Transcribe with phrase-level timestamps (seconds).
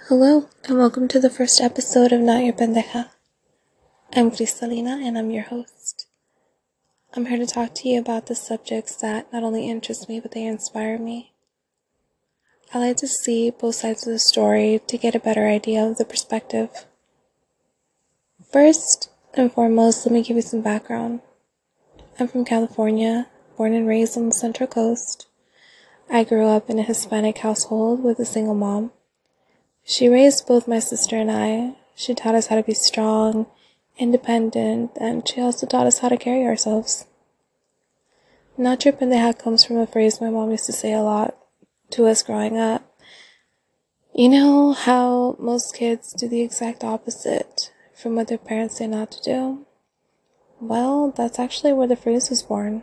[0.00, 3.10] Hello, and welcome to the first episode of Not Your Pendeja.
[4.14, 6.06] I'm Cristalina, and I'm your host.
[7.14, 10.32] I'm here to talk to you about the subjects that not only interest me, but
[10.32, 11.34] they inspire me.
[12.72, 15.98] I like to see both sides of the story to get a better idea of
[15.98, 16.86] the perspective.
[18.50, 21.20] First and foremost, let me give you some background.
[22.18, 23.28] I'm from California,
[23.58, 25.26] born and raised on the Central Coast.
[26.10, 28.90] I grew up in a Hispanic household with a single mom.
[29.84, 31.74] She raised both my sister and I.
[31.94, 33.46] She taught us how to be strong,
[33.98, 37.06] independent, and she also taught us how to carry ourselves.
[38.56, 41.36] Not your pendeja comes from a phrase my mom used to say a lot
[41.90, 42.82] to us growing up.
[44.14, 49.10] You know how most kids do the exact opposite from what their parents say not
[49.12, 49.66] to do?
[50.60, 52.82] Well, that's actually where the phrase was born.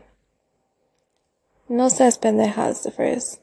[1.70, 3.40] No seas pendeja is the phrase.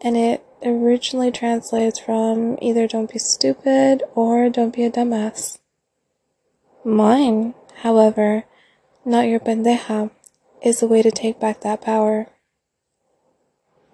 [0.00, 5.58] And it originally translates from either don't be stupid or don't be a dumbass.
[6.84, 8.44] Mine, however,
[9.04, 10.10] not your pendeja,
[10.62, 12.28] is a way to take back that power.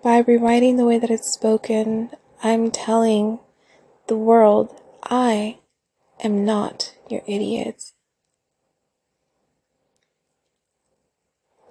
[0.03, 2.11] By rewriting the way that it's spoken,
[2.43, 3.39] I'm telling
[4.09, 5.59] the world I
[6.25, 7.93] am not your idiot.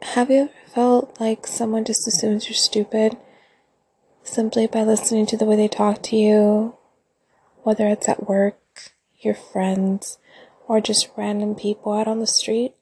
[0.02, 3.18] Have you ever felt like someone just assumes you're stupid
[4.24, 6.76] simply by listening to the way they talk to you,
[7.64, 8.58] whether it's at work,
[9.20, 10.18] your friends,
[10.68, 12.74] or just random people out on the street?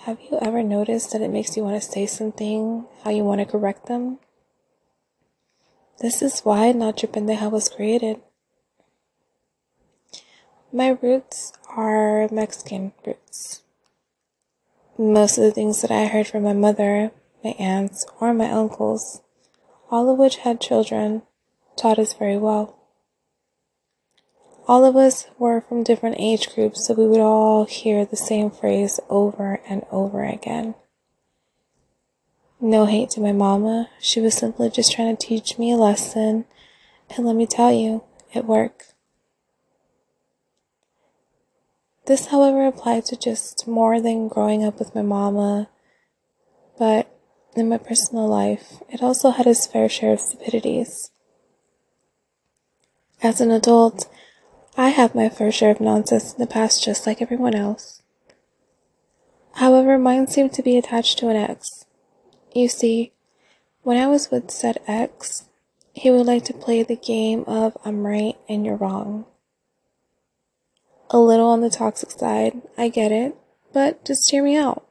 [0.00, 3.40] Have you ever noticed that it makes you want to say something, how you want
[3.40, 4.18] to correct them?
[6.00, 8.20] This is why Your Pendeja was created.
[10.72, 13.62] My roots are Mexican roots.
[14.98, 17.12] Most of the things that I heard from my mother,
[17.42, 19.22] my aunts, or my uncles,
[19.90, 21.22] all of which had children,
[21.76, 22.76] taught us very well.
[24.68, 28.50] All of us were from different age groups, so we would all hear the same
[28.50, 30.74] phrase over and over again.
[32.60, 36.46] No hate to my mama, she was simply just trying to teach me a lesson,
[37.14, 38.94] and let me tell you, it worked.
[42.06, 45.68] This, however, applied to just more than growing up with my mama,
[46.78, 47.15] but
[47.56, 51.10] in my personal life, it also had its fair share of stupidities.
[53.22, 54.08] As an adult,
[54.76, 58.02] I have my fair share of nonsense in the past just like everyone else.
[59.54, 61.86] However, mine seemed to be attached to an ex.
[62.54, 63.12] You see,
[63.82, 65.48] when I was with said ex,
[65.94, 69.24] he would like to play the game of I'm right and you're wrong.
[71.08, 73.34] A little on the toxic side, I get it,
[73.72, 74.85] but just hear me out.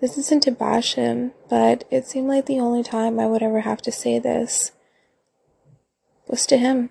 [0.00, 3.60] This isn't to bash him, but it seemed like the only time I would ever
[3.60, 4.72] have to say this
[6.26, 6.90] was to him.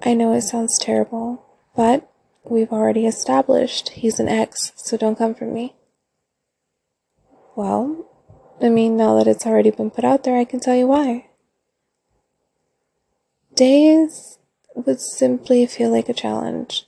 [0.00, 2.08] I know it sounds terrible, but
[2.44, 5.74] we've already established he's an ex, so don't come for me.
[7.56, 8.06] Well,
[8.60, 11.26] I mean, now that it's already been put out there, I can tell you why.
[13.54, 14.38] Days
[14.74, 16.86] would simply feel like a challenge.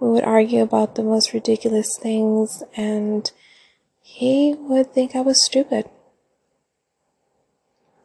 [0.00, 3.30] We would argue about the most ridiculous things, and
[4.00, 5.88] he would think I was stupid.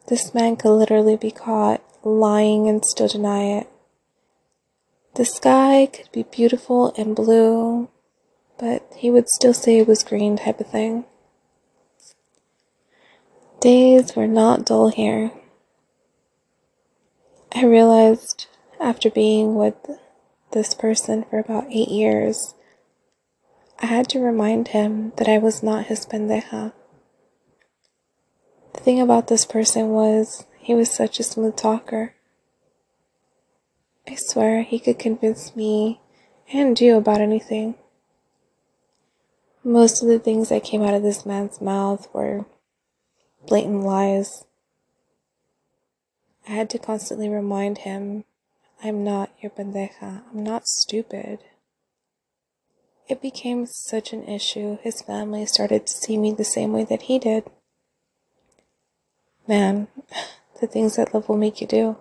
[0.08, 3.68] This man could literally be caught lying and still deny it.
[5.14, 7.88] The sky could be beautiful and blue,
[8.58, 11.06] but he would still say it was green, type of thing.
[13.58, 15.32] Days were not dull here.
[17.52, 18.46] I realized
[18.78, 19.76] after being with
[20.52, 22.54] this person for about eight years,
[23.78, 26.72] I had to remind him that I was not his pendeja.
[28.72, 32.14] The thing about this person was he was such a smooth talker.
[34.08, 36.00] I swear he could convince me
[36.52, 37.74] and you about anything.
[39.64, 42.46] Most of the things that came out of this man's mouth were
[43.46, 44.44] blatant lies.
[46.48, 48.24] I had to constantly remind him
[48.86, 50.22] I'm not your pendeja.
[50.30, 51.40] I'm not stupid.
[53.08, 57.02] It became such an issue, his family started to see me the same way that
[57.02, 57.50] he did.
[59.48, 59.88] Man,
[60.60, 61.96] the things that love will make you do.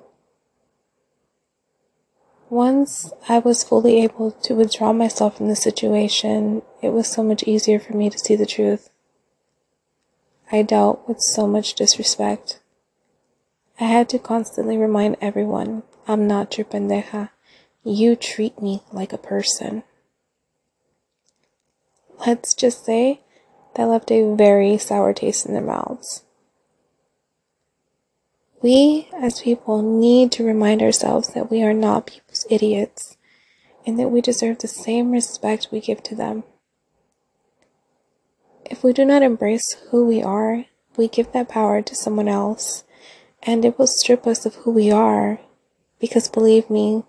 [2.52, 7.42] Once I was fully able to withdraw myself from the situation, it was so much
[7.48, 8.92] easier for me to see the truth.
[10.52, 12.60] I dealt with so much disrespect.
[13.80, 17.30] I had to constantly remind everyone I'm not your pendeja.
[17.84, 19.84] You treat me like a person.
[22.26, 23.22] Let's just say
[23.76, 26.24] that left a very sour taste in their mouths.
[28.62, 33.18] We as people need to remind ourselves that we are not people's idiots
[33.86, 36.44] and that we deserve the same respect we give to them.
[38.66, 40.66] If we do not embrace who we are,
[40.98, 42.84] we give that power to someone else,
[43.44, 45.40] and it will strip us of who we are.
[46.06, 47.04] Because believe me,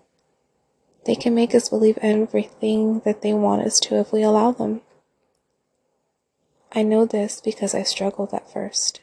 [1.05, 4.81] they can make us believe everything that they want us to if we allow them.
[6.71, 9.01] I know this because I struggled at first.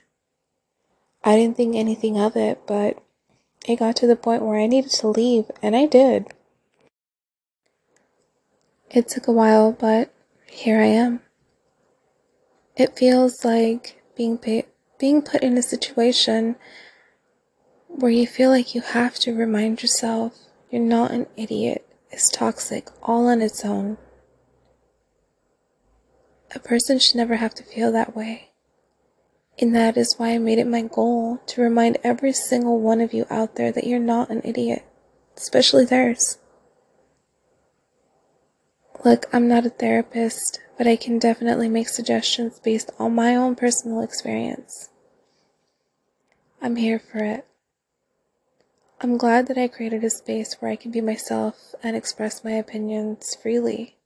[1.23, 3.01] I didn't think anything of it, but
[3.69, 6.27] it got to the point where I needed to leave, and I did.
[8.91, 10.13] It took a while, but
[10.45, 11.21] here I am.
[12.77, 14.41] It feels like being
[14.99, 16.57] being put in a situation
[17.97, 20.37] where you feel like you have to remind yourself
[20.71, 23.97] you're not an idiot is toxic all on its own.
[26.55, 28.51] A person should never have to feel that way.
[29.61, 33.15] And that is why I made it my goal to remind every single one of
[33.15, 34.85] you out there that you're not an idiot,
[35.37, 36.39] especially theirs.
[39.05, 43.55] Look, I'm not a therapist, but I can definitely make suggestions based on my own
[43.55, 44.89] personal experience.
[46.61, 47.47] I'm here for it.
[49.05, 52.53] I'm glad that I created a space where I can be myself and express my
[52.53, 53.99] opinions freely.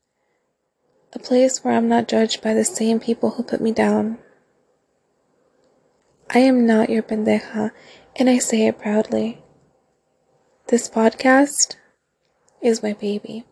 [1.12, 4.18] A place where I'm not judged by the same people who put me down.
[6.30, 7.70] I am not your pendeja,
[8.16, 9.40] and I say it proudly.
[10.66, 11.76] This podcast
[12.60, 13.44] is my baby.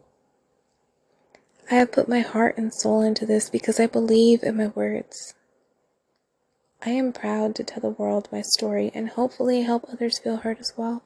[1.70, 5.34] I have put my heart and soul into this because I believe in my words.
[6.84, 10.58] I am proud to tell the world my story and hopefully help others feel heard
[10.58, 11.04] as well.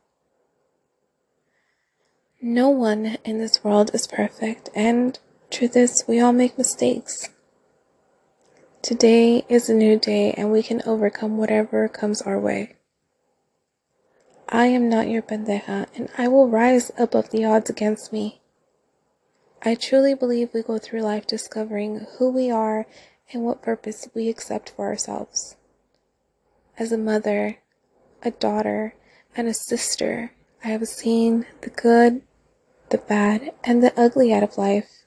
[2.42, 5.18] No one in this world is perfect, and
[5.50, 7.28] truth is, we all make mistakes.
[8.80, 12.76] Today is a new day, and we can overcome whatever comes our way.
[14.48, 18.40] I am not your pendeja, and I will rise above the odds against me.
[19.60, 22.86] I truly believe we go through life discovering who we are
[23.34, 25.56] and what purpose we accept for ourselves.
[26.78, 27.58] As a mother,
[28.22, 28.94] a daughter,
[29.36, 30.32] and a sister,
[30.64, 32.22] I have seen the good,
[32.90, 35.04] the bad, and the ugly out of life.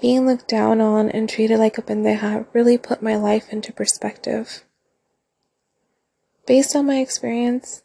[0.00, 4.64] Being looked down on and treated like a pendeja really put my life into perspective.
[6.46, 7.82] Based on my experience,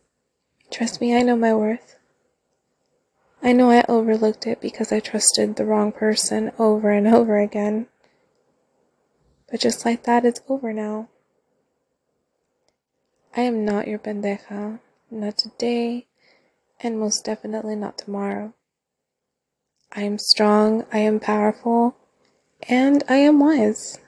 [0.72, 1.98] trust me, I know my worth.
[3.42, 7.88] I know I overlooked it because I trusted the wrong person over and over again.
[9.52, 11.10] But just like that, it's over now.
[13.36, 14.80] I am not your pendeja,
[15.12, 16.08] not today,
[16.82, 18.54] and most definitely not tomorrow.
[19.92, 21.96] I am strong, I am powerful,
[22.68, 24.00] and I am wise.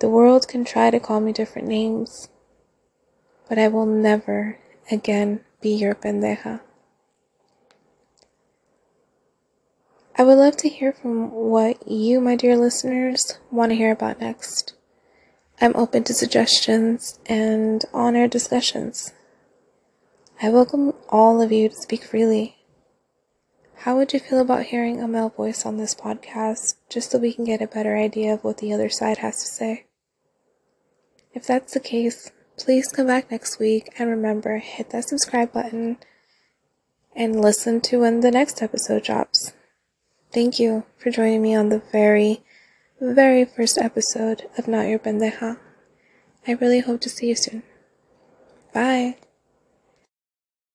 [0.00, 2.28] The world can try to call me different names,
[3.48, 4.58] but I will never
[4.90, 6.60] again be your pendeja.
[10.16, 14.20] I would love to hear from what you, my dear listeners, want to hear about
[14.20, 14.74] next.
[15.60, 19.12] I'm open to suggestions and on air discussions.
[20.44, 22.56] I welcome all of you to speak freely.
[23.76, 27.32] How would you feel about hearing a male voice on this podcast just so we
[27.32, 29.86] can get a better idea of what the other side has to say?
[31.32, 35.98] If that's the case, please come back next week and remember hit that subscribe button
[37.14, 39.52] and listen to when the next episode drops.
[40.32, 42.42] Thank you for joining me on the very,
[43.00, 45.60] very first episode of Not Your Pendeja.
[46.48, 47.62] I really hope to see you soon.
[48.74, 49.18] Bye.